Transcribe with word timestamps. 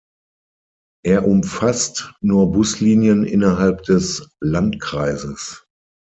Er 1.05 1.27
umfasst 1.27 2.15
nur 2.21 2.51
Buslinien 2.51 3.23
innerhalb 3.23 3.83
des 3.83 4.31
Landkreises. 4.39 5.67